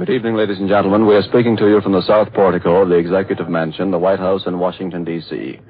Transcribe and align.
Good 0.00 0.08
evening, 0.08 0.34
ladies 0.34 0.58
and 0.58 0.66
gentlemen. 0.66 1.06
We 1.06 1.14
are 1.14 1.22
speaking 1.22 1.58
to 1.58 1.68
you 1.68 1.82
from 1.82 1.92
the 1.92 2.00
South 2.00 2.32
Portico 2.32 2.80
of 2.80 2.88
the 2.88 2.94
Executive 2.94 3.50
Mansion, 3.50 3.90
the 3.90 3.98
White 3.98 4.18
House 4.18 4.46
in 4.46 4.58
Washington, 4.58 5.04
D.C., 5.04 5.60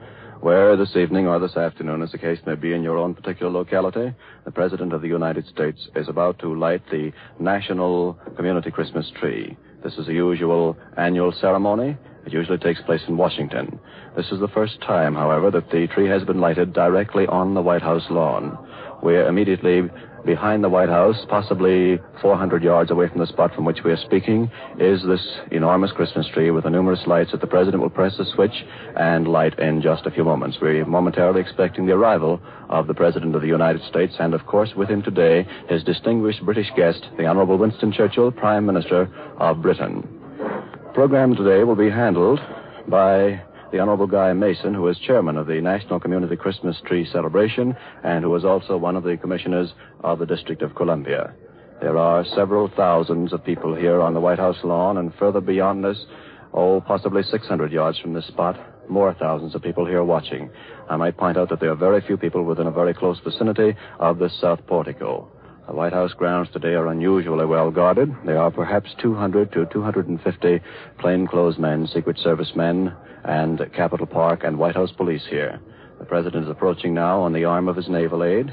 where 0.40 0.76
this 0.76 0.94
evening 0.94 1.26
or 1.26 1.40
this 1.40 1.56
afternoon, 1.56 2.00
as 2.00 2.12
the 2.12 2.18
case 2.18 2.38
may 2.46 2.54
be 2.54 2.72
in 2.72 2.84
your 2.84 2.96
own 2.96 3.12
particular 3.12 3.50
locality, 3.50 4.14
the 4.44 4.50
President 4.52 4.92
of 4.92 5.02
the 5.02 5.08
United 5.08 5.48
States 5.48 5.88
is 5.96 6.08
about 6.08 6.38
to 6.38 6.54
light 6.56 6.80
the 6.92 7.10
National 7.40 8.16
Community 8.36 8.70
Christmas 8.70 9.10
Tree. 9.18 9.56
This 9.82 9.94
is 9.94 10.06
the 10.06 10.14
usual 10.14 10.76
annual 10.96 11.32
ceremony. 11.32 11.96
It 12.24 12.32
usually 12.32 12.58
takes 12.58 12.80
place 12.82 13.02
in 13.08 13.16
Washington. 13.16 13.80
This 14.16 14.30
is 14.30 14.38
the 14.38 14.46
first 14.54 14.80
time, 14.82 15.16
however, 15.16 15.50
that 15.50 15.72
the 15.72 15.88
tree 15.88 16.08
has 16.08 16.22
been 16.22 16.40
lighted 16.40 16.72
directly 16.72 17.26
on 17.26 17.54
the 17.54 17.62
White 17.62 17.82
House 17.82 18.06
lawn. 18.08 18.56
We're 19.02 19.26
immediately 19.26 19.82
behind 20.24 20.62
the 20.62 20.68
White 20.68 20.90
House, 20.90 21.16
possibly 21.28 21.98
400 22.20 22.62
yards 22.62 22.90
away 22.90 23.08
from 23.08 23.20
the 23.20 23.26
spot 23.26 23.54
from 23.54 23.64
which 23.64 23.82
we 23.82 23.90
are 23.90 23.96
speaking, 23.96 24.50
is 24.78 25.02
this 25.02 25.26
enormous 25.50 25.92
Christmas 25.92 26.26
tree 26.28 26.50
with 26.50 26.64
the 26.64 26.70
numerous 26.70 27.06
lights 27.06 27.32
that 27.32 27.40
the 27.40 27.46
President 27.46 27.82
will 27.82 27.90
press 27.90 28.18
a 28.18 28.24
switch 28.34 28.64
and 28.96 29.26
light 29.26 29.58
in 29.58 29.80
just 29.80 30.04
a 30.04 30.10
few 30.10 30.24
moments. 30.24 30.58
We're 30.60 30.84
momentarily 30.84 31.40
expecting 31.40 31.86
the 31.86 31.94
arrival 31.94 32.40
of 32.68 32.86
the 32.86 32.94
President 32.94 33.34
of 33.34 33.40
the 33.40 33.48
United 33.48 33.82
States 33.88 34.14
and, 34.18 34.34
of 34.34 34.46
course, 34.46 34.74
with 34.76 34.90
him 34.90 35.02
today, 35.02 35.46
his 35.68 35.82
distinguished 35.82 36.44
British 36.44 36.70
guest, 36.76 37.06
the 37.16 37.26
Honorable 37.26 37.56
Winston 37.56 37.92
Churchill, 37.92 38.30
Prime 38.30 38.66
Minister 38.66 39.08
of 39.38 39.62
Britain. 39.62 40.06
The 40.38 40.92
program 40.92 41.34
today 41.34 41.64
will 41.64 41.76
be 41.76 41.88
handled 41.88 42.40
by 42.88 43.42
the 43.72 43.78
Honorable 43.78 44.06
Guy 44.06 44.32
Mason, 44.32 44.74
who 44.74 44.88
is 44.88 44.98
chairman 44.98 45.36
of 45.36 45.46
the 45.46 45.60
National 45.60 46.00
Community 46.00 46.36
Christmas 46.36 46.80
Tree 46.86 47.06
Celebration 47.12 47.76
and 48.02 48.24
who 48.24 48.34
is 48.34 48.44
also 48.44 48.76
one 48.76 48.96
of 48.96 49.04
the 49.04 49.16
commissioners 49.16 49.72
of 50.00 50.18
the 50.18 50.26
District 50.26 50.62
of 50.62 50.74
Columbia. 50.74 51.32
There 51.80 51.96
are 51.96 52.24
several 52.34 52.68
thousands 52.76 53.32
of 53.32 53.44
people 53.44 53.74
here 53.74 54.00
on 54.00 54.12
the 54.12 54.20
White 54.20 54.38
House 54.38 54.58
lawn, 54.64 54.98
and 54.98 55.14
further 55.14 55.40
beyond 55.40 55.84
this, 55.84 56.04
oh, 56.52 56.80
possibly 56.80 57.22
600 57.22 57.72
yards 57.72 57.98
from 57.98 58.12
this 58.12 58.26
spot, 58.26 58.58
more 58.88 59.14
thousands 59.14 59.54
of 59.54 59.62
people 59.62 59.86
here 59.86 60.02
watching. 60.02 60.50
I 60.88 60.96
might 60.96 61.16
point 61.16 61.38
out 61.38 61.48
that 61.50 61.60
there 61.60 61.70
are 61.70 61.76
very 61.76 62.00
few 62.00 62.16
people 62.16 62.44
within 62.44 62.66
a 62.66 62.72
very 62.72 62.92
close 62.92 63.18
vicinity 63.20 63.76
of 63.98 64.18
this 64.18 64.38
south 64.40 64.66
portico. 64.66 65.30
The 65.66 65.76
White 65.76 65.92
House 65.92 66.12
grounds 66.14 66.48
today 66.52 66.74
are 66.74 66.88
unusually 66.88 67.46
well 67.46 67.70
guarded. 67.70 68.14
There 68.24 68.38
are 68.38 68.50
perhaps 68.50 68.90
200 69.00 69.52
to 69.52 69.66
250 69.66 70.60
plainclothes 70.98 71.58
men, 71.58 71.86
Secret 71.86 72.18
Service 72.18 72.52
men, 72.56 72.94
and 73.24 73.60
Capitol 73.72 74.06
Park 74.06 74.42
and 74.44 74.58
White 74.58 74.74
House 74.74 74.90
police 74.90 75.24
here. 75.28 75.60
The 75.98 76.06
President 76.06 76.44
is 76.44 76.50
approaching 76.50 76.94
now 76.94 77.20
on 77.20 77.32
the 77.32 77.44
arm 77.44 77.68
of 77.68 77.76
his 77.76 77.88
naval 77.88 78.24
aide, 78.24 78.52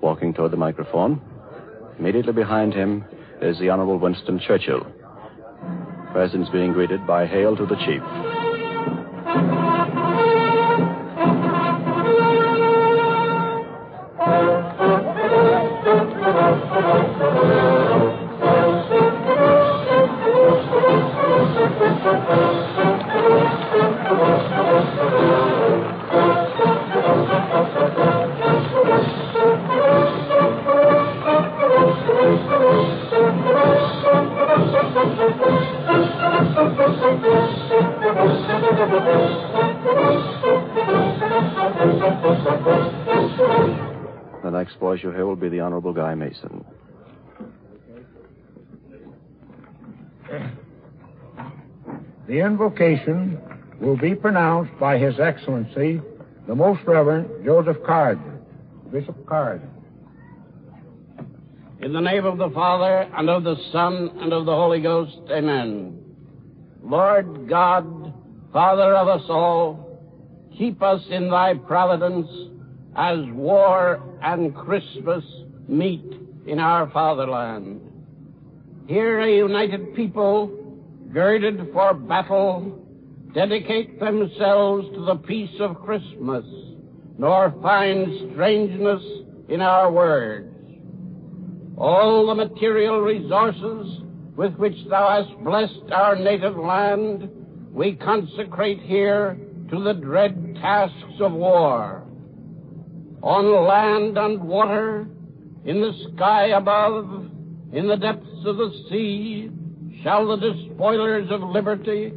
walking 0.00 0.34
toward 0.34 0.50
the 0.50 0.56
microphone. 0.56 1.20
Immediately 1.98 2.32
behind 2.32 2.74
him 2.74 3.04
is 3.40 3.58
the 3.58 3.68
Honorable 3.68 3.98
Winston 3.98 4.40
Churchill. 4.40 4.80
The 4.80 6.10
President's 6.12 6.50
being 6.50 6.72
greeted 6.72 7.06
by 7.06 7.26
Hail 7.26 7.54
to 7.56 7.66
the 7.66 7.76
Chief. 7.76 8.29
The 44.70 44.74
next 44.74 44.80
voice 44.80 45.02
you 45.02 45.10
hear 45.10 45.26
will 45.26 45.34
be 45.34 45.48
the 45.48 45.60
Honorable 45.60 45.92
Guy 45.92 46.14
Mason. 46.14 46.64
The 52.28 52.38
invocation 52.38 53.40
will 53.80 53.96
be 53.96 54.14
pronounced 54.14 54.70
by 54.78 54.96
His 54.96 55.18
Excellency, 55.18 56.00
the 56.46 56.54
Most 56.54 56.82
Reverend 56.86 57.44
Joseph 57.44 57.78
Card, 57.84 58.20
Bishop 58.92 59.26
Card. 59.26 59.60
In 61.80 61.92
the 61.92 62.00
name 62.00 62.24
of 62.24 62.38
the 62.38 62.50
Father, 62.50 63.10
and 63.16 63.28
of 63.28 63.42
the 63.42 63.56
Son, 63.72 64.18
and 64.20 64.32
of 64.32 64.46
the 64.46 64.54
Holy 64.54 64.80
Ghost, 64.80 65.18
amen. 65.32 65.98
Lord 66.80 67.48
God, 67.48 68.14
Father 68.52 68.94
of 68.94 69.08
us 69.08 69.24
all, 69.28 69.98
keep 70.56 70.80
us 70.80 71.02
in 71.10 71.28
thy 71.28 71.54
providence 71.54 72.28
as 72.96 73.18
war 73.32 74.02
and 74.22 74.54
Christmas 74.54 75.24
meet 75.68 76.04
in 76.46 76.58
our 76.58 76.90
fatherland. 76.90 77.80
Here 78.86 79.20
a 79.20 79.36
united 79.36 79.94
people, 79.94 80.48
girded 81.12 81.72
for 81.72 81.94
battle, 81.94 82.84
dedicate 83.34 84.00
themselves 84.00 84.88
to 84.94 85.04
the 85.04 85.16
peace 85.16 85.54
of 85.60 85.80
Christmas, 85.84 86.44
nor 87.16 87.54
find 87.62 88.32
strangeness 88.32 89.02
in 89.48 89.60
our 89.60 89.92
words. 89.92 90.48
All 91.76 92.26
the 92.26 92.34
material 92.34 93.00
resources 93.00 94.00
with 94.36 94.54
which 94.56 94.76
thou 94.88 95.22
hast 95.22 95.44
blessed 95.44 95.92
our 95.92 96.16
native 96.16 96.56
land, 96.56 97.28
we 97.72 97.94
consecrate 97.94 98.80
here 98.80 99.38
to 99.70 99.82
the 99.82 99.94
dread 99.94 100.56
tasks 100.60 101.20
of 101.20 101.32
war. 101.32 102.02
On 103.22 103.66
land 103.66 104.16
and 104.16 104.42
water, 104.42 105.06
in 105.64 105.80
the 105.80 105.92
sky 106.14 106.48
above, 106.48 107.26
in 107.72 107.86
the 107.86 107.96
depths 107.96 108.46
of 108.46 108.56
the 108.56 108.72
sea, 108.88 109.50
shall 110.02 110.26
the 110.26 110.36
despoilers 110.36 111.30
of 111.30 111.42
liberty 111.42 112.12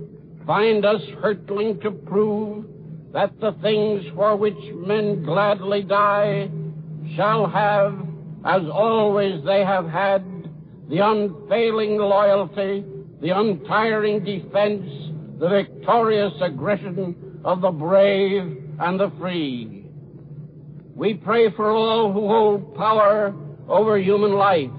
find 0.47 0.85
us 0.85 1.01
hurtling 1.21 1.79
to 1.81 1.91
prove 1.91 2.65
that 3.11 3.37
the 3.39 3.51
things 3.61 4.03
for 4.15 4.35
which 4.37 4.57
men 4.75 5.23
gladly 5.23 5.83
die 5.83 6.49
shall 7.15 7.47
have, 7.47 7.99
as 8.45 8.61
always 8.71 9.43
they 9.43 9.63
have 9.63 9.87
had, 9.89 10.23
the 10.89 10.99
unfailing 10.99 11.97
loyalty, 11.97 12.85
the 13.21 13.29
untiring 13.29 14.23
defense, 14.23 14.89
the 15.39 15.49
victorious 15.49 16.33
aggression 16.41 17.41
of 17.43 17.61
the 17.61 17.71
brave 17.71 18.57
and 18.79 18.99
the 18.99 19.11
free. 19.19 19.82
We 20.95 21.15
pray 21.15 21.51
for 21.51 21.71
all 21.71 22.13
who 22.13 22.27
hold 22.27 22.75
power 22.75 23.33
over 23.67 23.97
human 23.97 24.33
life. 24.33 24.69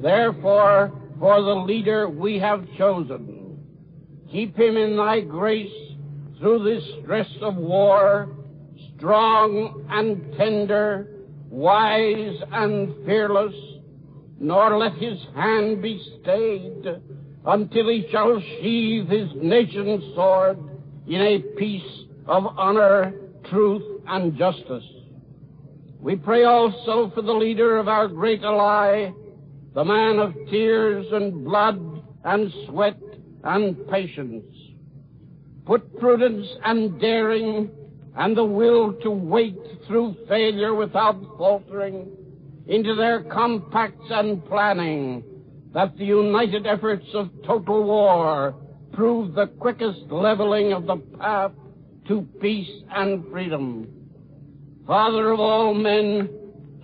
Therefore, 0.00 0.92
for 1.18 1.42
the 1.42 1.54
leader 1.54 2.08
we 2.08 2.38
have 2.38 2.64
chosen. 2.78 3.58
Keep 4.30 4.56
him 4.56 4.76
in 4.76 4.96
thy 4.96 5.20
grace 5.20 5.72
through 6.38 6.64
this 6.64 6.84
stress 7.02 7.28
of 7.42 7.56
war, 7.56 8.28
strong 8.96 9.84
and 9.90 10.36
tender, 10.38 11.08
wise 11.50 12.36
and 12.52 12.94
fearless, 13.04 13.54
nor 14.38 14.78
let 14.78 14.94
his 14.94 15.18
hand 15.34 15.82
be 15.82 16.00
stayed 16.22 17.02
until 17.44 17.88
he 17.88 18.06
shall 18.10 18.40
sheathe 18.40 19.08
his 19.08 19.28
nation's 19.34 20.14
sword 20.14 20.58
in 21.06 21.20
a 21.20 21.38
peace 21.58 22.04
of 22.26 22.46
honor, 22.56 23.12
truth, 23.50 23.82
and 24.06 24.36
justice. 24.38 24.84
We 26.00 26.16
pray 26.16 26.44
also 26.44 27.12
for 27.14 27.20
the 27.20 27.32
leader 27.32 27.76
of 27.76 27.86
our 27.86 28.08
great 28.08 28.42
ally, 28.42 29.10
the 29.74 29.84
man 29.84 30.18
of 30.18 30.34
tears 30.50 31.06
and 31.12 31.44
blood 31.44 31.78
and 32.24 32.50
sweat 32.66 32.96
and 33.44 33.86
patience. 33.88 34.44
Put 35.66 35.98
prudence 36.00 36.46
and 36.64 36.98
daring 36.98 37.70
and 38.16 38.34
the 38.34 38.44
will 38.44 38.94
to 39.02 39.10
wait 39.10 39.58
through 39.86 40.16
failure 40.26 40.74
without 40.74 41.20
faltering 41.36 42.08
into 42.66 42.94
their 42.94 43.22
compacts 43.24 44.06
and 44.10 44.44
planning 44.46 45.22
that 45.74 45.96
the 45.98 46.04
united 46.04 46.66
efforts 46.66 47.06
of 47.14 47.28
total 47.46 47.84
war 47.84 48.54
prove 48.94 49.34
the 49.34 49.46
quickest 49.46 50.00
leveling 50.10 50.72
of 50.72 50.86
the 50.86 50.96
path 51.18 51.52
to 52.08 52.22
peace 52.40 52.70
and 52.90 53.30
freedom. 53.30 53.99
Father 54.90 55.30
of 55.30 55.38
all 55.38 55.72
men, 55.72 56.28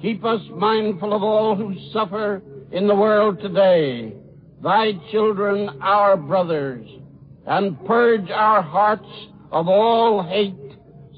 keep 0.00 0.24
us 0.24 0.40
mindful 0.54 1.12
of 1.12 1.24
all 1.24 1.56
who 1.56 1.74
suffer 1.92 2.40
in 2.70 2.86
the 2.86 2.94
world 2.94 3.40
today, 3.40 4.14
thy 4.62 4.92
children, 5.10 5.68
our 5.82 6.16
brothers, 6.16 6.88
and 7.46 7.84
purge 7.84 8.30
our 8.30 8.62
hearts 8.62 9.08
of 9.50 9.66
all 9.66 10.22
hate, 10.22 10.54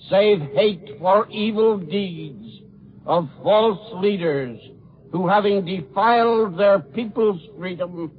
save 0.09 0.41
hate 0.55 0.97
for 0.99 1.29
evil 1.29 1.77
deeds 1.77 2.63
of 3.05 3.29
false 3.43 3.93
leaders 3.97 4.59
who, 5.13 5.29
having 5.29 5.67
defiled 5.67 6.59
their 6.59 6.79
people's 6.79 7.43
freedom, 7.59 8.11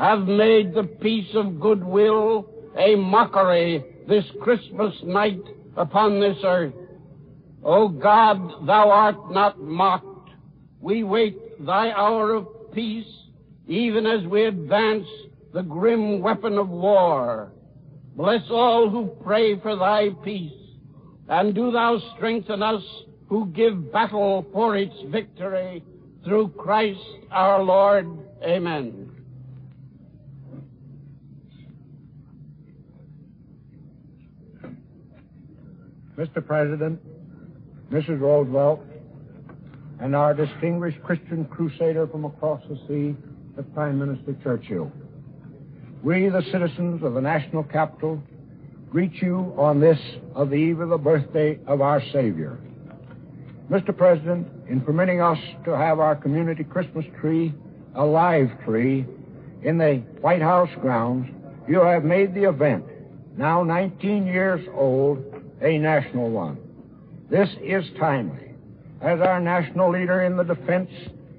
have 0.00 0.22
made 0.22 0.74
the 0.74 0.82
peace 1.00 1.30
of 1.34 1.60
goodwill 1.60 2.50
a 2.76 2.96
mockery 2.96 3.84
this 4.08 4.24
Christmas 4.42 4.92
night 5.04 5.44
upon 5.76 6.18
this 6.18 6.38
earth. 6.42 6.74
O 7.66 7.88
God, 7.88 8.64
thou 8.64 8.90
art 8.90 9.32
not 9.32 9.60
mocked. 9.60 10.30
We 10.80 11.02
wait 11.02 11.66
thy 11.66 11.90
hour 11.90 12.32
of 12.32 12.46
peace, 12.72 13.12
even 13.66 14.06
as 14.06 14.24
we 14.24 14.44
advance 14.44 15.08
the 15.52 15.62
grim 15.62 16.20
weapon 16.20 16.58
of 16.58 16.68
war. 16.68 17.50
Bless 18.14 18.42
all 18.50 18.88
who 18.88 19.08
pray 19.24 19.58
for 19.58 19.74
thy 19.74 20.10
peace, 20.22 20.52
and 21.28 21.56
do 21.56 21.72
thou 21.72 22.00
strengthen 22.14 22.62
us 22.62 22.84
who 23.28 23.46
give 23.46 23.92
battle 23.92 24.46
for 24.52 24.76
its 24.76 24.94
victory 25.08 25.82
through 26.24 26.50
Christ 26.50 27.00
our 27.32 27.64
Lord. 27.64 28.06
Amen. 28.44 29.10
Mr. 36.16 36.46
President, 36.46 37.00
Mrs. 37.90 38.20
Roosevelt, 38.20 38.82
and 40.00 40.14
our 40.14 40.34
distinguished 40.34 41.02
Christian 41.02 41.44
crusader 41.46 42.06
from 42.06 42.24
across 42.24 42.60
the 42.68 42.76
sea, 42.88 43.16
the 43.56 43.62
Prime 43.62 43.98
Minister 43.98 44.36
Churchill. 44.42 44.90
We, 46.02 46.28
the 46.28 46.42
citizens 46.52 47.02
of 47.02 47.14
the 47.14 47.20
national 47.20 47.64
capital, 47.64 48.22
greet 48.90 49.14
you 49.22 49.54
on 49.56 49.80
this 49.80 49.98
of 50.34 50.50
the 50.50 50.56
eve 50.56 50.80
of 50.80 50.90
the 50.90 50.98
birthday 50.98 51.58
of 51.66 51.80
our 51.80 52.02
Savior. 52.12 52.58
Mr. 53.70 53.96
President, 53.96 54.46
in 54.68 54.80
permitting 54.80 55.20
us 55.20 55.38
to 55.64 55.76
have 55.76 55.98
our 55.98 56.14
community 56.14 56.64
Christmas 56.64 57.04
tree, 57.20 57.52
a 57.94 58.04
live 58.04 58.50
tree, 58.64 59.06
in 59.62 59.78
the 59.78 59.96
White 60.20 60.42
House 60.42 60.70
grounds, 60.80 61.28
you 61.66 61.80
have 61.80 62.04
made 62.04 62.34
the 62.34 62.48
event, 62.48 62.84
now 63.36 63.62
19 63.64 64.26
years 64.26 64.64
old, 64.74 65.24
a 65.60 65.78
national 65.78 66.30
one. 66.30 66.58
This 67.28 67.48
is 67.60 67.84
timely, 67.98 68.54
as 69.00 69.20
our 69.20 69.40
national 69.40 69.90
leader 69.90 70.22
in 70.22 70.36
the 70.36 70.44
defense 70.44 70.90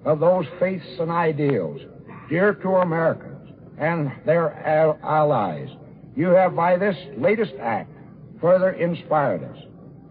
of 0.03 0.19
those 0.19 0.45
faiths 0.59 0.85
and 0.99 1.09
ideals 1.09 1.81
dear 2.29 2.53
to 2.55 2.69
Americans 2.75 3.53
and 3.77 4.11
their 4.25 4.53
allies. 5.03 5.69
You 6.15 6.29
have, 6.29 6.55
by 6.55 6.77
this 6.77 6.97
latest 7.17 7.53
act, 7.61 7.91
further 8.41 8.71
inspired 8.71 9.43
us. 9.43 9.57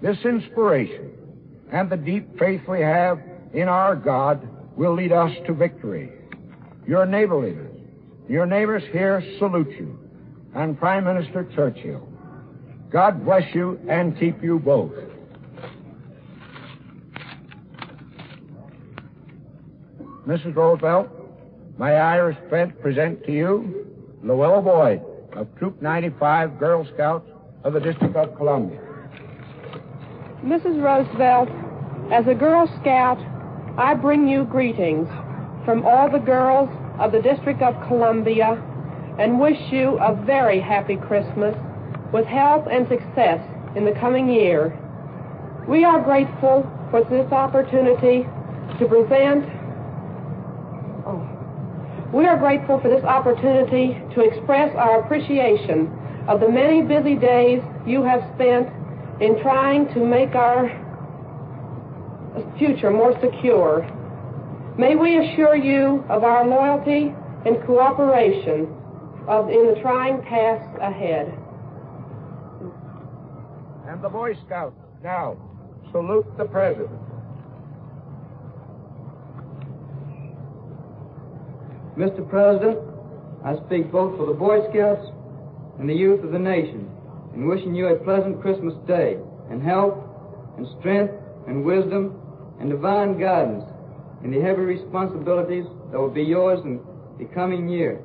This 0.00 0.19
inspiration 0.25 1.12
and 1.73 1.90
the 1.90 1.96
deep 1.96 2.38
faith 2.38 2.62
we 2.69 2.81
have 2.81 3.20
in 3.52 3.69
our 3.69 3.96
God 3.96 4.49
will 4.76 4.94
lead 4.94 5.12
us 5.12 5.32
to 5.46 5.52
victory. 5.52 6.11
Your 6.87 7.06
neighbors, 7.06 7.70
your 8.29 8.46
neighbors 8.46 8.82
here 8.93 9.22
salute 9.38 9.70
you, 9.70 9.99
and 10.55 10.79
Prime 10.79 11.05
Minister 11.05 11.46
Churchill. 11.55 12.08
God 12.90 13.25
bless 13.25 13.55
you 13.55 13.81
and 13.88 14.19
keep 14.19 14.43
you 14.43 14.58
both. 14.58 14.93
Mrs. 20.26 20.56
Roosevelt, 20.56 21.08
may 21.78 21.96
I 21.96 22.17
respect, 22.17 22.81
present 22.82 23.25
to 23.26 23.32
you 23.32 23.87
Luella 24.25 24.61
Boyd 24.61 25.00
of 25.34 25.46
Troop 25.56 25.81
95 25.81 26.58
Girl 26.58 26.84
Scouts 26.94 27.31
of 27.62 27.75
the 27.75 27.81
District 27.81 28.17
of 28.17 28.37
Columbia. 28.37 28.81
Mrs. 30.44 30.82
Roosevelt, 30.82 31.49
as 32.12 32.26
a 32.26 32.34
Girl 32.34 32.67
Scout, 32.81 33.19
I 33.78 33.94
bring 33.94 34.26
you 34.26 34.44
greetings 34.44 35.06
from 35.64 35.84
all 35.87 36.11
the 36.11 36.19
girls 36.19 36.70
of 36.99 37.12
the 37.12 37.22
District 37.22 37.62
of 37.62 37.75
Columbia 37.87 38.61
and 39.20 39.38
wish 39.38 39.61
you 39.70 39.96
a 39.99 40.20
very 40.26 40.61
happy 40.61 40.96
Christmas 40.96 41.55
with 42.12 42.26
health 42.26 42.67
and 42.69 42.88
success 42.88 43.40
in 43.76 43.84
the 43.84 43.93
coming 44.00 44.29
year. 44.29 44.76
We 45.69 45.84
are 45.84 46.02
grateful 46.02 46.69
for 46.90 47.05
this 47.05 47.31
opportunity 47.31 48.26
to 48.81 48.87
present. 48.88 49.56
We 52.17 52.25
are 52.25 52.39
grateful 52.39 52.81
for 52.81 52.89
this 52.89 53.05
opportunity 53.05 53.93
to 54.15 54.21
express 54.23 54.75
our 54.75 55.05
appreciation 55.05 55.93
of 56.27 56.41
the 56.41 56.49
many 56.49 56.81
busy 56.81 57.15
days 57.15 57.61
you 57.87 58.03
have 58.05 58.23
spent 58.35 58.71
in 59.21 59.39
trying 59.43 59.93
to 59.93 60.01
make 60.01 60.35
our 60.35 60.65
future 62.59 62.91
more 62.91 63.13
secure. 63.21 63.85
May 64.79 64.97
we 64.97 65.19
assure 65.19 65.57
you 65.57 66.07
of 66.09 66.25
our 66.25 66.47
loyalty 66.49 67.15
and 67.45 67.63
cooperation 67.67 68.75
of, 69.29 69.51
in 69.51 69.75
the 69.75 69.81
trying 69.83 70.23
tasks 70.23 70.79
ahead 70.81 71.27
and 73.89 74.01
the 74.03 74.09
Boy 74.09 74.33
Scouts. 74.47 74.81
Now, 75.05 75.37
salute 75.93 76.25
the 76.39 76.47
President. 76.47 77.06
Mr. 81.96 82.28
President, 82.28 82.78
I 83.43 83.56
speak 83.66 83.90
both 83.90 84.19
for 84.19 84.26
the 84.26 84.34
Boy 84.34 84.60
Scouts 84.70 85.08
and 85.78 85.88
the 85.88 85.94
youth 85.94 86.22
of 86.22 86.32
the 86.32 86.38
nation 86.38 86.90
in 87.34 87.46
wishing 87.48 87.75
you 87.75 87.87
a 87.87 87.96
pleasant 87.96 88.40
Christmas 88.43 88.75
day 88.87 89.16
and 89.50 89.62
health 89.62 89.96
and 90.58 90.66
strength 90.78 91.14
and 91.46 91.64
wisdom 91.64 92.20
and 92.60 92.70
divine 92.70 93.19
guidance 93.19 93.64
in 94.22 94.31
the 94.31 94.40
heavy 94.40 94.62
responsibilities 94.62 95.64
that 95.90 95.98
will 95.98 96.10
be 96.10 96.22
yours 96.22 96.60
in 96.64 96.81
the 97.19 97.25
coming 97.34 97.69
year. 97.69 98.00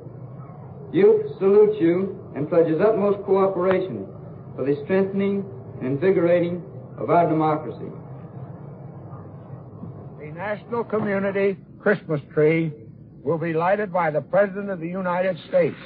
Youth 0.92 1.26
salutes 1.38 1.76
you 1.80 2.18
and 2.34 2.48
pledges 2.48 2.80
utmost 2.80 3.22
cooperation 3.24 4.06
for 4.56 4.64
the 4.64 4.80
strengthening 4.84 5.44
and 5.78 5.86
invigorating 5.86 6.62
of 6.96 7.10
our 7.10 7.28
democracy. 7.28 7.92
The 10.18 10.32
national 10.32 10.84
community 10.84 11.58
Christmas 11.80 12.20
tree 12.32 12.72
will 13.22 13.38
be 13.38 13.52
lighted 13.52 13.92
by 13.92 14.10
the 14.10 14.20
President 14.20 14.70
of 14.70 14.80
the 14.80 14.88
United 14.88 15.38
States. 15.48 15.76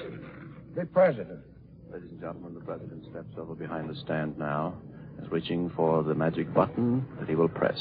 The 0.74 0.86
President. 0.86 1.40
Ladies 1.92 2.10
and 2.10 2.20
gentlemen, 2.20 2.54
the 2.54 2.60
President 2.60 3.04
steps 3.10 3.34
over 3.38 3.54
behind 3.54 3.88
the 3.88 3.94
stand 3.96 4.38
now, 4.38 4.74
is 5.22 5.30
reaching 5.30 5.70
for 5.76 6.02
the 6.02 6.14
magic 6.14 6.52
button 6.52 7.06
that 7.18 7.28
he 7.28 7.34
will 7.34 7.48
press. 7.48 7.78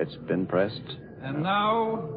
It's 0.00 0.16
been 0.28 0.46
pressed. 0.46 0.96
And 1.22 1.42
now, 1.42 2.08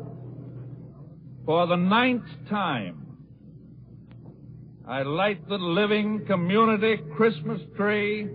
for 1.46 1.66
the 1.68 1.76
ninth 1.76 2.26
time, 2.50 2.98
I 4.88 5.04
light 5.04 5.48
the 5.48 5.58
living 5.58 6.26
community 6.26 6.98
Christmas 7.16 7.62
tree 7.76 8.30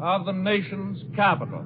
of 0.00 0.26
the 0.26 0.32
nation's 0.32 1.02
capital. 1.14 1.64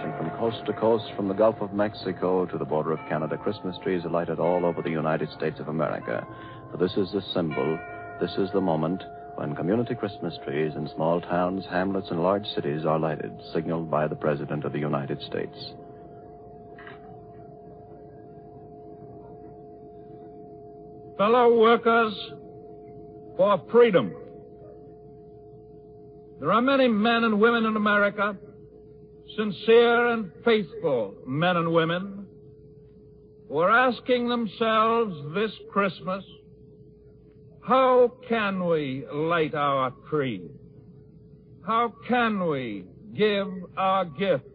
From 0.00 0.30
coast 0.38 0.64
to 0.66 0.72
coast, 0.72 1.04
from 1.16 1.28
the 1.28 1.34
Gulf 1.34 1.60
of 1.60 1.72
Mexico 1.72 2.46
to 2.46 2.58
the 2.58 2.64
border 2.64 2.92
of 2.92 2.98
Canada, 3.08 3.36
Christmas 3.36 3.76
trees 3.82 4.04
are 4.04 4.10
lighted 4.10 4.38
all 4.38 4.64
over 4.64 4.82
the 4.82 4.90
United 4.90 5.30
States 5.36 5.60
of 5.60 5.68
America. 5.68 6.26
For 6.70 6.76
this 6.76 6.92
is 6.96 7.12
the 7.12 7.22
symbol, 7.34 7.78
this 8.20 8.32
is 8.38 8.50
the 8.52 8.60
moment 8.60 9.02
when 9.36 9.54
community 9.54 9.94
Christmas 9.94 10.34
trees 10.44 10.72
in 10.74 10.88
small 10.94 11.20
towns, 11.20 11.64
hamlets, 11.70 12.08
and 12.10 12.22
large 12.22 12.46
cities 12.54 12.84
are 12.84 12.98
lighted, 12.98 13.32
signaled 13.52 13.90
by 13.90 14.08
the 14.08 14.16
President 14.16 14.64
of 14.64 14.72
the 14.72 14.78
United 14.78 15.20
States. 15.22 15.72
fellow 21.20 21.54
workers 21.60 22.14
for 23.36 23.62
freedom. 23.70 24.10
There 26.40 26.50
are 26.50 26.62
many 26.62 26.88
men 26.88 27.24
and 27.24 27.38
women 27.38 27.66
in 27.66 27.76
America, 27.76 28.38
sincere 29.36 30.08
and 30.08 30.30
faithful 30.44 31.14
men 31.26 31.56
and 31.56 31.72
women, 31.72 32.26
who 33.48 33.58
are 33.58 33.70
asking 33.70 34.28
themselves 34.28 35.16
this 35.34 35.50
Christmas, 35.72 36.24
how 37.62 38.12
can 38.28 38.66
we 38.66 39.04
light 39.12 39.54
our 39.54 39.92
tree? 40.08 40.50
How 41.66 41.92
can 42.08 42.46
we 42.46 42.84
give 43.16 43.48
our 43.76 44.04
gifts? 44.04 44.46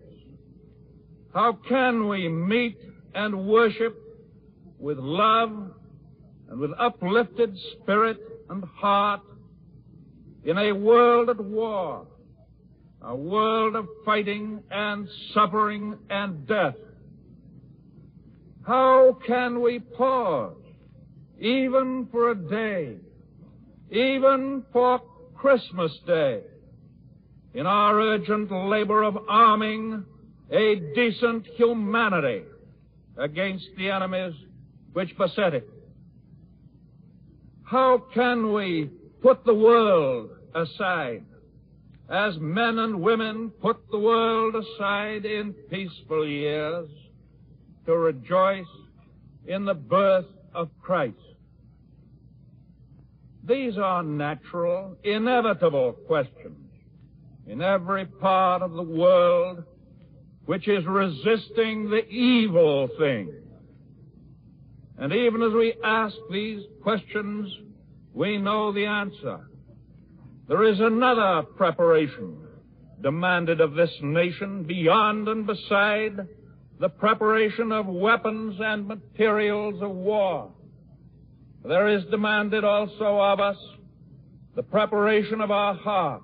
How 1.33 1.59
can 1.67 2.07
we 2.07 2.29
meet 2.29 2.77
and 3.13 3.47
worship 3.47 3.97
with 4.79 4.97
love 4.97 5.71
and 6.49 6.59
with 6.59 6.71
uplifted 6.79 7.57
spirit 7.73 8.17
and 8.49 8.63
heart 8.63 9.21
in 10.45 10.57
a 10.57 10.71
world 10.71 11.29
at 11.29 11.39
war, 11.39 12.07
a 13.05 13.15
world 13.15 13.75
of 13.75 13.87
fighting 14.03 14.63
and 14.71 15.07
suffering 15.33 15.95
and 16.09 16.47
death. 16.47 16.75
How 18.65 19.17
can 19.27 19.61
we 19.61 19.79
pause, 19.79 20.57
even 21.39 22.07
for 22.11 22.31
a 22.31 22.35
day, 22.35 22.95
even 23.91 24.63
for 24.73 25.01
Christmas 25.35 25.91
Day, 26.07 26.41
in 27.53 27.67
our 27.67 28.01
urgent 28.01 28.51
labor 28.51 29.03
of 29.03 29.17
arming 29.29 30.03
a 30.51 30.75
decent 30.95 31.45
humanity 31.55 32.43
against 33.17 33.67
the 33.77 33.91
enemies 33.91 34.33
which 34.93 35.15
beset 35.17 35.53
it. 35.53 35.69
How 37.63 38.03
can 38.13 38.53
we 38.53 38.89
put 39.21 39.45
the 39.45 39.53
world 39.53 40.29
aside 40.53 41.23
as 42.09 42.37
men 42.39 42.79
and 42.79 43.01
women 43.01 43.51
put 43.61 43.77
the 43.89 43.99
world 43.99 44.55
aside 44.55 45.25
in 45.25 45.53
peaceful 45.69 46.27
years 46.27 46.89
to 47.85 47.97
rejoice 47.97 48.65
in 49.47 49.65
the 49.65 49.73
birth 49.73 50.25
of 50.53 50.69
Christ? 50.81 51.15
These 53.43 53.77
are 53.77 54.03
natural, 54.03 54.97
inevitable 55.03 55.93
questions 56.07 56.71
in 57.47 57.61
every 57.61 58.05
part 58.05 58.61
of 58.61 58.73
the 58.73 58.83
world 58.83 59.63
which 60.45 60.67
is 60.67 60.85
resisting 60.85 61.89
the 61.89 62.07
evil 62.07 62.89
thing. 62.99 63.33
And 64.97 65.11
even 65.11 65.41
as 65.41 65.53
we 65.53 65.75
ask 65.83 66.15
these 66.31 66.63
questions, 66.81 67.51
we 68.13 68.37
know 68.37 68.71
the 68.71 68.85
answer. 68.85 69.47
There 70.47 70.63
is 70.63 70.79
another 70.79 71.43
preparation 71.55 72.37
demanded 73.01 73.61
of 73.61 73.73
this 73.73 73.91
nation 74.01 74.63
beyond 74.63 75.27
and 75.27 75.47
beside 75.47 76.27
the 76.79 76.89
preparation 76.89 77.71
of 77.71 77.87
weapons 77.87 78.57
and 78.59 78.87
materials 78.87 79.81
of 79.81 79.89
war. 79.89 80.51
There 81.63 81.87
is 81.87 82.03
demanded 82.11 82.63
also 82.63 83.19
of 83.19 83.39
us 83.39 83.57
the 84.55 84.63
preparation 84.63 85.41
of 85.41 85.49
our 85.49 85.73
hearts, 85.73 86.23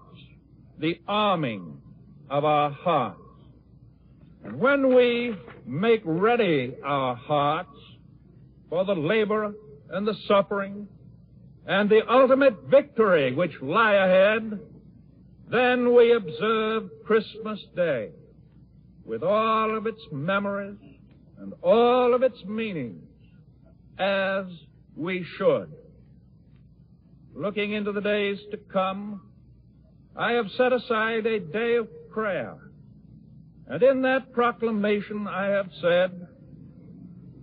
the 0.77 1.01
arming 1.07 1.81
of 2.29 2.45
our 2.45 2.69
hearts. 2.69 3.19
And 4.43 4.59
when 4.59 4.93
we 4.93 5.35
make 5.65 6.01
ready 6.05 6.75
our 6.83 7.15
hearts 7.15 7.77
for 8.69 8.85
the 8.85 8.93
labor 8.93 9.53
and 9.89 10.07
the 10.07 10.15
suffering 10.27 10.87
and 11.65 11.89
the 11.89 12.01
ultimate 12.11 12.63
victory 12.69 13.33
which 13.33 13.53
lie 13.61 13.93
ahead, 13.93 14.59
then 15.49 15.93
we 15.93 16.13
observe 16.13 16.89
Christmas 17.05 17.59
Day 17.75 18.09
with 19.05 19.23
all 19.23 19.77
of 19.77 19.85
its 19.85 20.01
memories 20.11 20.77
and 21.37 21.53
all 21.61 22.13
of 22.13 22.23
its 22.23 22.43
meanings 22.45 23.03
as 23.99 24.45
we 24.95 25.25
should. 25.37 25.71
Looking 27.35 27.73
into 27.73 27.91
the 27.91 28.01
days 28.01 28.39
to 28.51 28.57
come, 28.57 29.21
I 30.15 30.31
have 30.33 30.47
set 30.57 30.73
aside 30.73 31.25
a 31.25 31.39
day 31.39 31.75
of 31.75 31.87
prayer. 32.09 32.57
And 33.67 33.81
in 33.81 34.01
that 34.01 34.33
proclamation 34.33 35.27
I 35.27 35.45
have 35.45 35.69
said, 35.81 36.27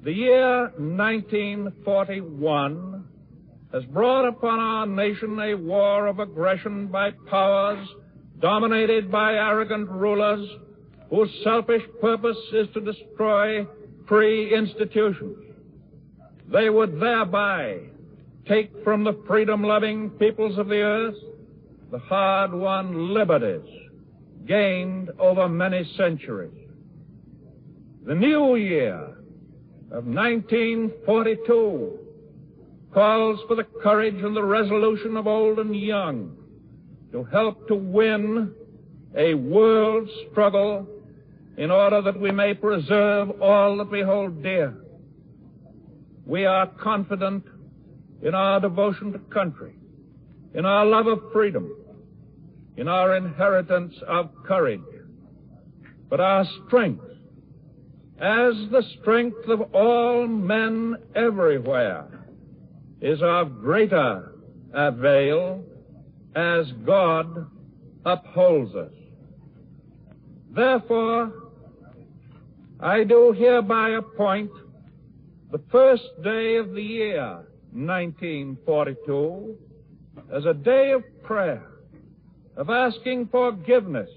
the 0.02 0.12
year 0.12 0.72
1941 0.76 2.97
has 3.72 3.84
brought 3.86 4.26
upon 4.26 4.58
our 4.58 4.86
nation 4.86 5.38
a 5.40 5.54
war 5.54 6.06
of 6.06 6.18
aggression 6.20 6.86
by 6.86 7.10
powers 7.28 7.86
dominated 8.40 9.10
by 9.10 9.34
arrogant 9.34 9.88
rulers 9.90 10.48
whose 11.10 11.28
selfish 11.44 11.82
purpose 12.00 12.36
is 12.52 12.68
to 12.72 12.80
destroy 12.80 13.66
free 14.06 14.54
institutions. 14.54 15.36
They 16.50 16.70
would 16.70 16.98
thereby 17.00 17.80
take 18.46 18.72
from 18.82 19.04
the 19.04 19.22
freedom-loving 19.26 20.10
peoples 20.10 20.58
of 20.58 20.68
the 20.68 20.80
earth 20.80 21.16
the 21.90 21.98
hard-won 21.98 23.12
liberties 23.14 23.68
gained 24.46 25.10
over 25.18 25.48
many 25.48 25.84
centuries. 25.96 26.52
The 28.06 28.14
new 28.14 28.56
year 28.56 29.18
of 29.90 30.06
1942 30.06 31.98
calls 32.98 33.38
for 33.46 33.54
the 33.54 33.62
courage 33.80 34.24
and 34.24 34.34
the 34.34 34.42
resolution 34.42 35.16
of 35.16 35.28
old 35.28 35.60
and 35.60 35.76
young 35.76 36.36
to 37.12 37.22
help 37.22 37.68
to 37.68 37.76
win 37.76 38.52
a 39.16 39.34
world 39.34 40.08
struggle 40.28 40.84
in 41.56 41.70
order 41.70 42.02
that 42.02 42.18
we 42.18 42.32
may 42.32 42.52
preserve 42.52 43.40
all 43.40 43.76
that 43.76 43.88
we 43.88 44.02
hold 44.02 44.42
dear. 44.42 44.74
We 46.26 46.44
are 46.44 46.66
confident 46.66 47.44
in 48.20 48.34
our 48.34 48.58
devotion 48.58 49.12
to 49.12 49.20
country, 49.32 49.74
in 50.54 50.66
our 50.66 50.84
love 50.84 51.06
of 51.06 51.20
freedom, 51.32 51.72
in 52.76 52.88
our 52.88 53.16
inheritance 53.16 53.94
of 54.08 54.30
courage. 54.44 54.80
But 56.10 56.18
our 56.18 56.44
strength, 56.66 57.04
as 58.20 58.54
the 58.72 58.82
strength 59.00 59.48
of 59.48 59.72
all 59.72 60.26
men 60.26 60.96
everywhere, 61.14 62.17
is 63.00 63.20
of 63.22 63.60
greater 63.60 64.32
avail 64.72 65.64
as 66.34 66.70
God 66.84 67.46
upholds 68.04 68.74
us. 68.74 68.92
Therefore, 70.50 71.32
I 72.80 73.04
do 73.04 73.32
hereby 73.32 73.90
appoint 73.90 74.50
the 75.50 75.60
first 75.70 76.04
day 76.22 76.56
of 76.56 76.72
the 76.72 76.82
year 76.82 77.46
1942 77.72 79.56
as 80.34 80.44
a 80.44 80.54
day 80.54 80.92
of 80.92 81.02
prayer, 81.22 81.66
of 82.56 82.70
asking 82.70 83.28
forgiveness 83.28 84.10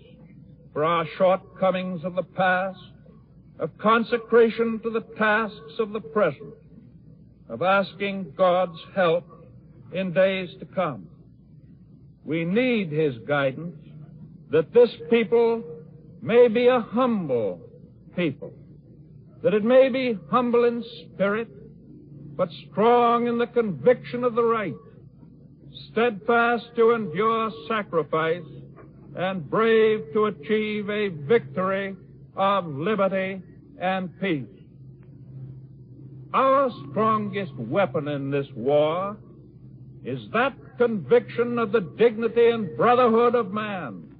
for 0.73 0.83
our 0.83 1.05
shortcomings 1.17 2.03
of 2.03 2.15
the 2.15 2.23
past, 2.23 2.79
of 3.59 3.77
consecration 3.77 4.79
to 4.83 4.89
the 4.89 5.05
tasks 5.17 5.79
of 5.79 5.91
the 5.91 5.99
present, 5.99 6.53
of 7.51 7.61
asking 7.61 8.33
God's 8.37 8.79
help 8.95 9.25
in 9.91 10.13
days 10.13 10.49
to 10.59 10.65
come. 10.65 11.07
We 12.23 12.45
need 12.45 12.91
His 12.91 13.17
guidance 13.27 13.75
that 14.51 14.73
this 14.73 14.89
people 15.09 15.61
may 16.21 16.47
be 16.47 16.67
a 16.67 16.79
humble 16.79 17.59
people, 18.15 18.53
that 19.43 19.53
it 19.53 19.65
may 19.65 19.89
be 19.89 20.17
humble 20.29 20.63
in 20.63 20.83
spirit, 21.13 21.49
but 22.37 22.49
strong 22.69 23.27
in 23.27 23.37
the 23.37 23.47
conviction 23.47 24.23
of 24.23 24.33
the 24.35 24.43
right, 24.43 24.75
steadfast 25.91 26.65
to 26.77 26.91
endure 26.91 27.51
sacrifice, 27.67 28.43
and 29.17 29.49
brave 29.49 30.05
to 30.13 30.25
achieve 30.25 30.89
a 30.89 31.09
victory 31.09 31.97
of 32.37 32.65
liberty 32.65 33.41
and 33.77 34.09
peace. 34.21 34.60
Our 36.33 36.71
strongest 36.89 37.53
weapon 37.55 38.07
in 38.07 38.31
this 38.31 38.47
war 38.55 39.17
is 40.05 40.19
that 40.31 40.53
conviction 40.77 41.59
of 41.59 41.73
the 41.73 41.81
dignity 41.81 42.49
and 42.49 42.75
brotherhood 42.77 43.35
of 43.35 43.51
man, 43.51 44.15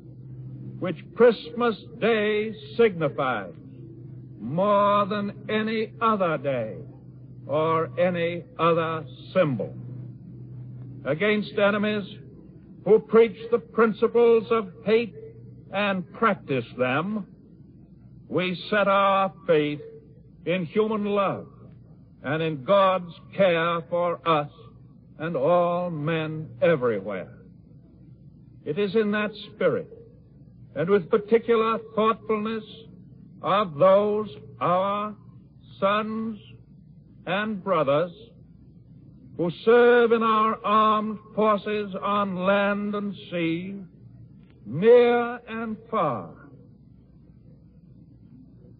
which 0.80 0.98
Christmas 1.16 1.76
Day 2.00 2.54
signifies 2.76 3.54
more 4.40 5.06
than 5.06 5.46
any 5.50 5.94
other 6.02 6.38
day 6.38 6.76
or 7.48 7.90
any 7.98 8.44
other 8.60 9.06
symbol. 9.34 9.74
Against 11.06 11.58
enemies 11.58 12.04
who 12.84 13.00
preach 13.00 13.38
the 13.52 13.60
principles 13.60 14.48
of 14.52 14.70
hate 14.86 15.16
and 15.72 16.12
practice 16.14 16.66
them, 16.78 17.26
we 18.28 18.56
set 18.70 18.90
our 18.90 19.32
faith 19.48 19.80
in 20.46 20.66
human 20.66 21.06
love 21.06 21.48
and 22.24 22.42
in 22.42 22.64
God's 22.64 23.14
care 23.36 23.82
for 23.90 24.20
us 24.28 24.52
and 25.20 25.36
all 25.36 25.90
men 25.90 26.50
everywhere. 26.62 27.34
It 28.66 28.78
is 28.78 28.96
in 28.96 29.12
that 29.12 29.32
spirit 29.54 29.90
and 30.76 30.90
with 30.90 31.10
particular 31.10 31.80
thoughtfulness 31.96 32.64
of 33.42 33.76
those 33.76 34.30
our 34.60 35.16
sons 35.80 36.40
and 37.26 37.64
brothers 37.64 38.12
who 39.38 39.52
serve 39.66 40.12
in 40.12 40.22
our 40.22 40.64
armed 40.64 41.18
forces 41.36 41.96
on 42.02 42.36
land 42.36 42.94
and 42.94 43.16
sea, 43.32 43.76
near 44.66 45.40
and 45.48 45.76
far. 45.90 46.30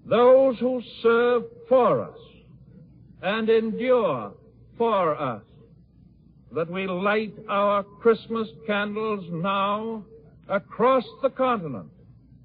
Those 0.06 0.60
who 0.60 0.82
serve 1.02 1.44
for 1.68 2.04
us 2.04 2.18
and 3.22 3.50
endure 3.50 4.34
for 4.78 5.16
us, 5.16 5.44
that 6.54 6.70
we 6.70 6.88
light 6.88 7.34
our 7.48 7.84
Christmas 7.84 8.48
candles 8.66 9.26
now 9.32 10.04
across 10.50 11.06
the 11.22 11.30
continent 11.30 11.90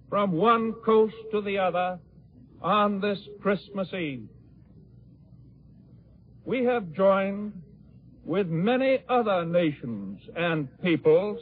from 0.08 0.32
one 0.32 0.72
coast 0.84 1.14
to 1.32 1.40
the 1.40 1.58
other 1.58 1.98
on 2.62 3.00
this 3.00 3.18
Christmas 3.40 3.92
Eve. 3.92 4.28
We 6.44 6.64
have 6.64 6.92
joined 6.92 7.52
with 8.24 8.46
many 8.48 9.02
other 9.08 9.44
nations 9.44 10.20
and 10.36 10.68
peoples 10.82 11.40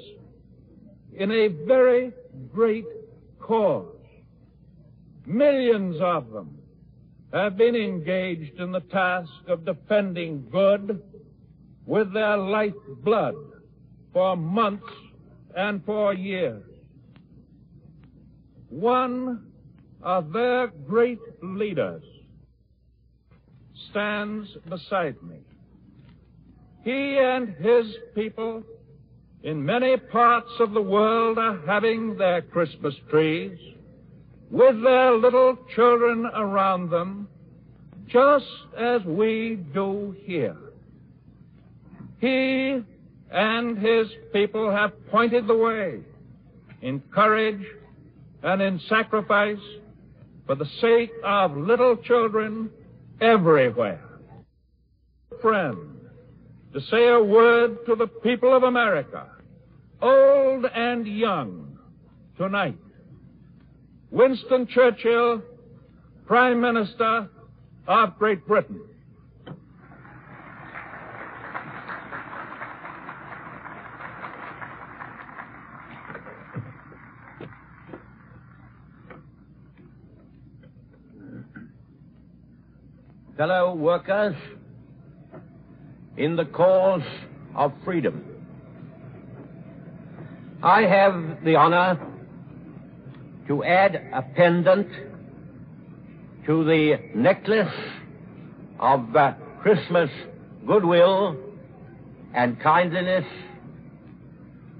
in 1.15 1.31
a 1.31 1.49
very 1.49 2.13
great 2.53 2.87
cause. 3.41 3.97
Millions 5.27 5.97
of 6.01 6.31
them 6.31 6.59
have 7.35 7.57
been 7.57 7.75
engaged 7.75 8.61
in 8.61 8.71
the 8.71 8.81
task 8.81 9.31
of 9.49 9.65
defending 9.65 10.47
good 10.53 11.03
with 11.85 12.13
their 12.13 12.37
lifeblood 12.37 13.35
for 14.13 14.37
months 14.37 14.87
and 15.57 15.85
for 15.85 16.15
years. 16.15 16.63
One 18.69 19.51
of 20.01 20.33
their 20.33 20.69
great 20.69 21.19
leaders 21.43 22.05
stands 23.91 24.49
beside 24.69 25.21
me. 25.23 25.39
He 26.85 27.19
and 27.19 27.49
his 27.57 27.97
people 28.15 28.63
in 29.43 29.65
many 29.65 29.97
parts 29.97 30.51
of 30.61 30.73
the 30.73 30.83
world 30.83 31.39
are 31.39 31.61
having 31.67 32.17
their 32.17 32.43
Christmas 32.43 32.95
trees 33.11 33.59
with 34.51 34.83
their 34.83 35.13
little 35.13 35.59
children 35.75 36.27
around 36.27 36.91
them, 36.91 37.29
just 38.07 38.47
as 38.79 39.03
we 39.05 39.59
do 39.73 40.15
here. 40.25 40.57
He 42.21 42.81
and 43.31 43.79
his 43.79 44.09
people 44.33 44.71
have 44.71 44.93
pointed 45.11 45.47
the 45.47 45.57
way 45.57 46.01
in 46.83 47.03
courage 47.13 47.65
and 48.43 48.63
in 48.63 48.81
sacrifice 48.89 49.59
for 50.47 50.55
the 50.55 50.67
sake 50.81 51.11
of 51.25 51.57
little 51.57 51.97
children 51.97 52.71
everywhere. 53.21 54.01
Friend, 55.41 55.77
to 56.73 56.81
say 56.91 57.09
a 57.09 57.23
word 57.23 57.85
to 57.87 57.97
the 57.97 58.07
people 58.07 58.55
of 58.55 58.63
America, 58.63 59.27
old 60.01 60.67
and 60.67 61.07
young, 61.07 61.79
tonight. 62.37 62.79
Winston 64.15 64.69
Churchill, 64.69 65.43
Prime 66.25 66.61
Minister 66.61 67.29
of 67.89 68.17
Great 68.17 68.47
Britain. 68.47 68.81
fellow 83.37 83.75
workers 83.75 84.37
in 86.17 86.37
the 86.37 86.45
cause 86.45 87.03
of 87.57 87.73
freedom. 87.85 88.25
I 90.63 90.83
have 90.83 91.45
the 91.45 91.57
honor 91.57 92.14
to 93.49 93.63
add 93.65 93.97
a 94.13 94.23
pendant 94.23 94.89
to 96.47 96.65
the 96.65 96.99
necklace 97.15 97.75
of 98.79 99.15
uh, 99.17 99.33
Christmas 99.61 100.11
goodwill 100.67 101.37
and 102.35 102.61
kindliness 102.61 103.25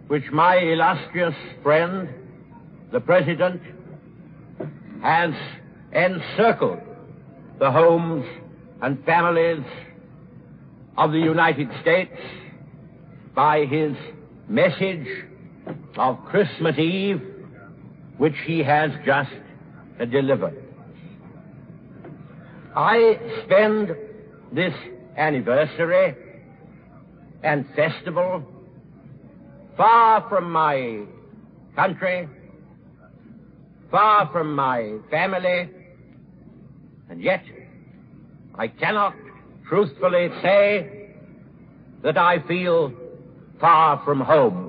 which 0.09 0.25
my 0.33 0.57
illustrious 0.57 1.35
friend, 1.63 2.09
the 2.93 3.01
President, 3.01 3.61
has 5.03 5.33
encircled 5.93 6.81
the 7.59 7.71
homes 7.71 8.25
and 8.83 9.03
families 9.05 9.65
of 10.97 11.13
the 11.13 11.19
United 11.19 11.69
States 11.81 12.17
by 13.35 13.65
his 13.65 13.97
message 14.49 15.07
of 15.97 16.25
Christmas 16.27 16.79
Eve, 16.79 17.21
which 18.19 18.35
he 18.47 18.63
has 18.63 18.91
just 19.05 19.31
delivered. 20.11 20.61
I 22.77 23.19
spend 23.45 23.95
this 24.53 24.75
anniversary 25.17 26.15
and 27.43 27.67
festival 27.77 28.43
far 29.77 30.29
from 30.29 30.51
my 30.51 31.05
country, 31.77 32.29
far 33.91 34.29
from 34.33 34.55
my 34.55 34.99
family, 35.11 35.71
and 37.09 37.23
yet 37.23 37.45
I 38.57 38.69
cannot 38.69 39.15
truthfully 39.69 40.29
say 40.43 41.11
that 42.03 42.17
I 42.19 42.47
feel 42.47 42.93
far 43.61 44.03
from 44.05 44.21
home. 44.21 44.64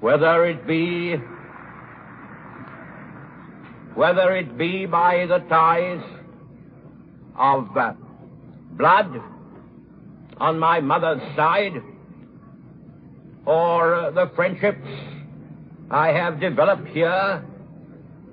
Whether 0.00 0.46
it 0.46 0.66
be 0.66 1.16
whether 3.94 4.34
it 4.34 4.56
be 4.56 4.86
by 4.86 5.26
the 5.26 5.40
ties 5.50 6.02
of 7.36 7.68
blood 8.78 9.20
on 10.38 10.58
my 10.58 10.80
mother's 10.80 11.20
side 11.36 11.82
or 13.44 14.10
the 14.14 14.30
friendships 14.34 14.88
I 15.90 16.08
have 16.08 16.40
developed 16.40 16.88
here 16.88 17.44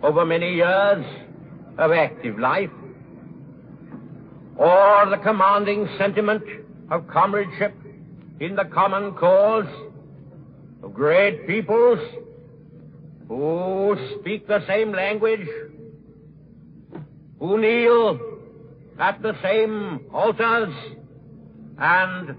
over 0.04 0.26
many 0.26 0.54
years 0.54 1.06
of 1.78 1.92
active 1.92 2.40
life 2.40 2.70
or 4.56 5.08
the 5.10 5.18
commanding 5.22 5.90
sentiment 5.98 6.44
of 6.92 7.08
comradeship 7.08 7.76
in 8.40 8.56
the 8.56 8.66
common 8.66 9.14
cause 9.16 9.66
of 10.84 10.94
great 10.94 11.48
peoples 11.48 12.00
who 13.28 13.98
speak 14.20 14.48
the 14.48 14.66
same 14.68 14.92
language, 14.92 15.48
who 17.40 17.60
kneel 17.60 18.20
at 19.00 19.22
the 19.22 19.34
same 19.44 20.02
altars, 20.14 20.74
and 21.78 22.36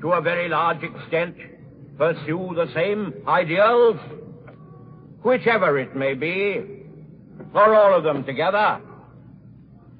to 0.00 0.12
a 0.12 0.20
very 0.20 0.48
large 0.48 0.82
extent 0.82 1.36
pursue 1.96 2.52
the 2.54 2.70
same 2.74 3.12
ideals, 3.26 3.96
whichever 5.22 5.78
it 5.78 5.96
may 5.96 6.14
be, 6.14 6.84
or 7.52 7.74
all 7.74 7.94
of 7.96 8.04
them 8.04 8.24
together. 8.24 8.80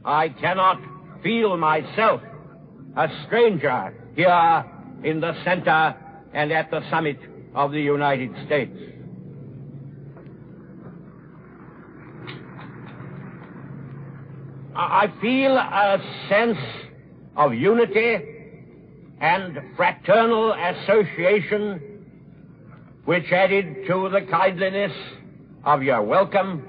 I 0.05 0.29
cannot 0.29 0.81
feel 1.22 1.57
myself 1.57 2.22
a 2.96 3.09
stranger 3.27 3.94
here 4.14 4.64
in 5.03 5.20
the 5.20 5.33
center 5.44 5.94
and 6.33 6.53
at 6.53 6.70
the 6.70 6.88
summit 6.90 7.18
of 7.54 7.72
the 7.72 7.80
United 7.80 8.30
States. 8.46 8.76
I 14.74 15.12
feel 15.20 15.56
a 15.56 15.98
sense 16.28 16.58
of 17.37 17.52
unity 17.52 18.16
and 19.20 19.58
fraternal 19.76 20.52
association 20.52 21.82
which 23.04 23.24
added 23.32 23.87
to 23.88 24.08
the 24.08 24.20
kindliness 24.30 24.92
of 25.64 25.82
your 25.82 26.02
welcome 26.02 26.62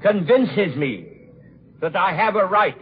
convinces 0.00 0.76
me 0.76 1.06
that 1.80 1.96
I 1.96 2.14
have 2.14 2.36
a 2.36 2.46
right 2.46 2.78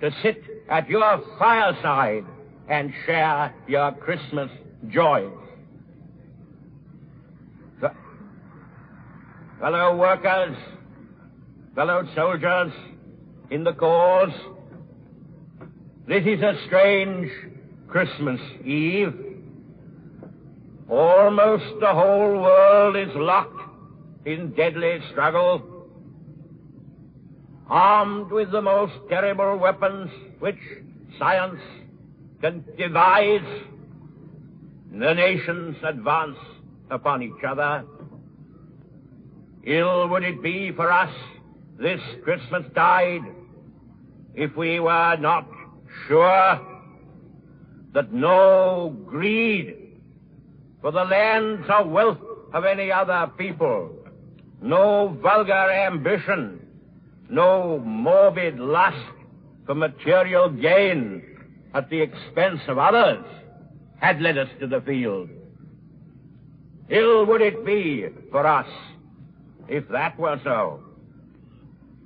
to 0.00 0.10
sit 0.22 0.42
at 0.70 0.88
your 0.88 1.22
fireside 1.38 2.24
and 2.68 2.92
share 3.04 3.54
your 3.66 3.92
Christmas 3.92 4.50
joys. 4.88 5.32
Fellow 9.60 9.96
workers, 9.96 10.56
fellow 11.74 12.02
soldiers 12.14 12.72
in 13.50 13.62
the 13.62 13.72
cause, 13.74 14.32
this 16.08 16.24
is 16.26 16.40
a 16.40 16.54
strange 16.66 17.30
Christmas 17.88 18.40
Eve. 18.64 19.14
Almost 20.88 21.78
the 21.80 21.92
whole 21.92 22.40
world 22.40 22.96
is 22.96 23.14
locked 23.14 23.60
in 24.24 24.52
deadly 24.54 24.98
struggle 25.12 25.80
armed 27.70 28.32
with 28.32 28.50
the 28.50 28.60
most 28.60 28.92
terrible 29.08 29.56
weapons 29.56 30.10
which 30.40 30.58
science 31.18 31.60
can 32.40 32.64
devise, 32.76 33.46
the 34.90 35.14
nations 35.14 35.76
advance 35.84 36.36
upon 36.90 37.22
each 37.22 37.44
other. 37.46 37.84
Ill 39.64 40.08
would 40.08 40.22
it 40.22 40.42
be 40.42 40.72
for 40.72 40.90
us 40.90 41.14
this 41.78 42.00
Christmas 42.24 42.64
tide 42.74 43.22
if 44.34 44.56
we 44.56 44.80
were 44.80 45.16
not 45.16 45.46
sure 46.06 46.60
that 47.92 48.12
no 48.12 48.96
greed 49.06 49.98
for 50.80 50.92
the 50.92 51.04
lands 51.04 51.66
or 51.68 51.84
wealth 51.86 52.18
of 52.54 52.64
any 52.64 52.90
other 52.90 53.30
people, 53.36 53.90
no 54.62 55.16
vulgar 55.20 55.70
ambition 55.70 56.60
no 57.30 57.78
morbid 57.78 58.58
lust 58.58 58.96
for 59.64 59.74
material 59.74 60.50
gain 60.50 61.22
at 61.74 61.88
the 61.88 62.00
expense 62.00 62.60
of 62.66 62.76
others 62.76 63.24
had 64.00 64.20
led 64.20 64.36
us 64.36 64.48
to 64.58 64.66
the 64.66 64.80
field. 64.80 65.28
ill 66.88 67.24
would 67.26 67.40
it 67.40 67.64
be 67.64 68.06
for 68.30 68.46
us 68.46 68.66
if 69.70 69.88
that 69.88 70.18
were 70.18 70.38
so. 70.42 70.80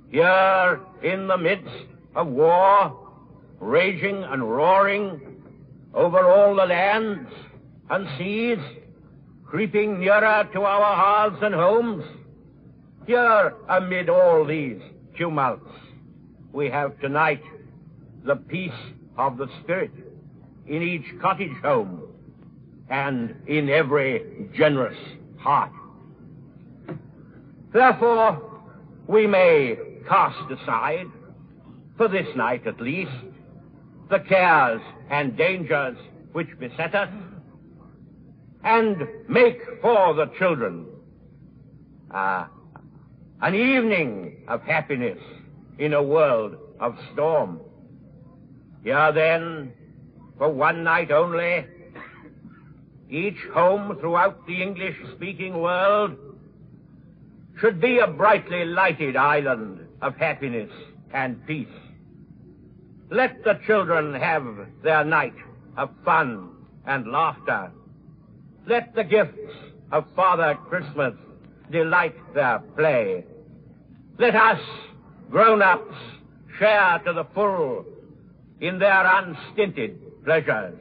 Here, 0.09 0.79
in 1.03 1.27
the 1.27 1.37
midst 1.37 1.87
of 2.15 2.27
war, 2.27 2.97
raging 3.59 4.23
and 4.23 4.49
roaring 4.49 5.19
over 5.93 6.29
all 6.29 6.55
the 6.55 6.65
lands 6.65 7.29
and 7.89 8.07
seas, 8.17 8.59
creeping 9.45 9.99
nearer 9.99 10.47
to 10.53 10.61
our 10.61 10.95
hearths 10.95 11.39
and 11.41 11.55
homes, 11.55 12.05
here, 13.07 13.53
amid 13.67 14.09
all 14.09 14.45
these 14.45 14.79
tumults, 15.17 15.69
we 16.53 16.69
have 16.69 16.99
tonight 16.99 17.41
the 18.23 18.35
peace 18.35 18.71
of 19.17 19.37
the 19.37 19.47
Spirit 19.63 19.91
in 20.67 20.81
each 20.81 21.19
cottage 21.19 21.55
home 21.63 22.03
and 22.89 23.35
in 23.47 23.69
every 23.69 24.49
generous 24.55 24.97
heart. 25.37 25.71
Therefore, 27.75 28.61
we 29.05 29.27
may 29.27 29.77
cast 30.07 30.49
aside, 30.49 31.07
for 31.97 32.07
this 32.07 32.25
night 32.33 32.65
at 32.65 32.79
least, 32.79 33.11
the 34.09 34.19
cares 34.19 34.79
and 35.09 35.35
dangers 35.35 35.97
which 36.31 36.47
beset 36.57 36.95
us, 36.95 37.09
and 38.63 39.05
make 39.27 39.59
for 39.81 40.13
the 40.13 40.27
children 40.39 40.85
uh, 42.11 42.45
an 43.41 43.55
evening 43.55 44.45
of 44.47 44.61
happiness 44.61 45.19
in 45.77 45.91
a 45.95 46.01
world 46.01 46.55
of 46.79 46.95
storm. 47.11 47.59
Here 48.85 49.11
then, 49.11 49.73
for 50.37 50.47
one 50.47 50.85
night 50.85 51.11
only, 51.11 51.65
each 53.09 53.39
home 53.53 53.97
throughout 53.99 54.47
the 54.47 54.61
English-speaking 54.61 55.59
world 55.59 56.15
should 57.59 57.79
be 57.79 57.99
a 57.99 58.07
brightly 58.07 58.65
lighted 58.65 59.15
island 59.15 59.87
of 60.01 60.15
happiness 60.17 60.71
and 61.13 61.45
peace. 61.47 61.67
Let 63.09 63.43
the 63.43 63.59
children 63.65 64.13
have 64.13 64.45
their 64.83 65.03
night 65.03 65.35
of 65.77 65.89
fun 66.03 66.49
and 66.85 67.11
laughter. 67.11 67.71
Let 68.67 68.95
the 68.95 69.03
gifts 69.03 69.53
of 69.91 70.05
Father 70.15 70.57
Christmas 70.67 71.13
delight 71.71 72.15
their 72.33 72.59
play. 72.75 73.23
Let 74.17 74.35
us, 74.35 74.61
grown-ups, 75.29 75.95
share 76.57 76.99
to 77.05 77.13
the 77.13 77.25
full 77.33 77.85
in 78.59 78.79
their 78.79 79.05
unstinted 79.05 80.23
pleasures. 80.23 80.79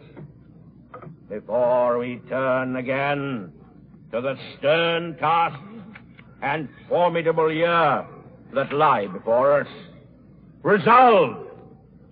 Before 1.29 1.99
we 1.99 2.21
turn 2.29 2.77
again 2.77 3.53
to 4.13 4.21
the 4.21 4.37
stern 4.59 5.17
task 5.17 5.59
and 6.45 6.69
formidable 6.91 7.51
year 7.51 8.07
that 8.53 8.71
lie 8.71 9.07
before 9.07 9.63
us, 9.63 9.67
resolve 10.63 11.47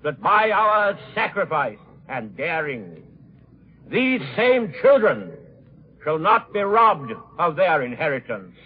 that 0.03 0.21
by 0.23 0.51
our 0.51 0.99
sacrifice 1.15 1.79
and 2.09 2.35
daring, 2.35 3.03
these 3.91 4.23
same 4.35 4.73
children 4.81 5.33
shall 6.03 6.19
not 6.19 6.51
be 6.53 6.61
robbed 6.61 7.13
of 7.39 7.57
their 7.57 7.83
inheritance 7.83 8.57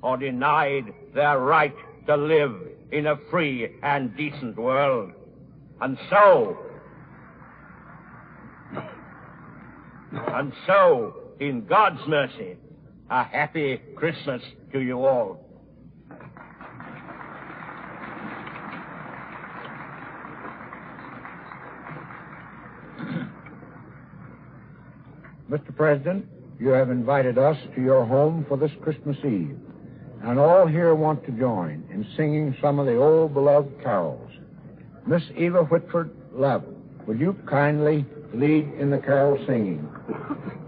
or 0.00 0.16
denied 0.16 0.92
their 1.14 1.38
right 1.38 1.76
to 2.06 2.16
live 2.16 2.54
in 2.90 3.06
a 3.06 3.16
free 3.30 3.70
and 3.82 4.16
decent 4.16 4.56
world. 4.56 5.12
And 5.82 5.98
so, 6.08 6.58
and 10.12 10.52
so, 10.66 11.16
in 11.38 11.66
God's 11.66 12.00
mercy, 12.08 12.56
a 13.12 13.22
happy 13.24 13.78
Christmas 13.94 14.42
to 14.72 14.80
you 14.80 15.04
all. 15.04 15.38
Mr. 25.50 25.76
President, 25.76 26.24
you 26.58 26.68
have 26.68 26.88
invited 26.88 27.36
us 27.36 27.58
to 27.74 27.82
your 27.82 28.06
home 28.06 28.46
for 28.48 28.56
this 28.56 28.70
Christmas 28.80 29.18
Eve, 29.18 29.58
and 30.22 30.38
all 30.38 30.66
here 30.66 30.94
want 30.94 31.22
to 31.26 31.32
join 31.32 31.86
in 31.92 32.06
singing 32.16 32.56
some 32.62 32.78
of 32.78 32.86
the 32.86 32.96
old 32.96 33.34
beloved 33.34 33.78
carols. 33.82 34.30
Miss 35.06 35.22
Eva 35.36 35.64
Whitford 35.64 36.16
Lavin, 36.32 36.82
will 37.06 37.16
you 37.16 37.36
kindly 37.46 38.06
lead 38.32 38.72
in 38.80 38.88
the 38.88 38.96
carol 38.96 39.36
singing? 39.46 39.86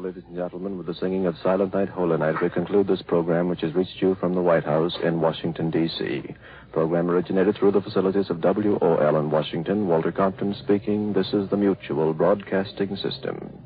ladies 0.00 0.24
and 0.26 0.36
gentlemen, 0.36 0.78
with 0.78 0.86
the 0.86 0.94
singing 0.94 1.26
of 1.26 1.36
Silent 1.42 1.74
Night, 1.74 1.88
Holy 1.88 2.16
Night, 2.16 2.40
we 2.40 2.48
conclude 2.48 2.86
this 2.86 3.02
program 3.02 3.48
which 3.48 3.60
has 3.60 3.74
reached 3.74 4.00
you 4.00 4.14
from 4.14 4.34
the 4.34 4.40
White 4.40 4.64
House 4.64 4.96
in 5.02 5.20
Washington, 5.20 5.70
D.C. 5.70 6.34
Program 6.72 7.10
originated 7.10 7.56
through 7.56 7.72
the 7.72 7.82
facilities 7.82 8.30
of 8.30 8.42
WOL 8.42 9.16
in 9.18 9.30
Washington. 9.30 9.86
Walter 9.88 10.12
Compton 10.12 10.54
speaking. 10.54 11.12
This 11.12 11.32
is 11.32 11.50
the 11.50 11.56
Mutual 11.56 12.14
Broadcasting 12.14 12.96
System. 12.96 13.64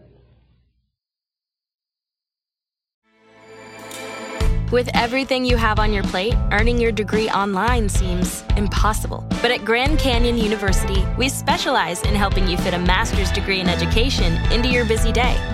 With 4.72 4.88
everything 4.94 5.44
you 5.44 5.56
have 5.56 5.78
on 5.78 5.92
your 5.92 6.02
plate, 6.04 6.34
earning 6.50 6.80
your 6.80 6.90
degree 6.90 7.30
online 7.30 7.88
seems 7.88 8.42
impossible. 8.56 9.24
But 9.40 9.52
at 9.52 9.64
Grand 9.64 10.00
Canyon 10.00 10.36
University, 10.36 11.04
we 11.16 11.28
specialize 11.28 12.02
in 12.02 12.16
helping 12.16 12.48
you 12.48 12.56
fit 12.56 12.74
a 12.74 12.78
master's 12.78 13.30
degree 13.30 13.60
in 13.60 13.68
education 13.68 14.32
into 14.50 14.68
your 14.68 14.84
busy 14.84 15.12
day. 15.12 15.53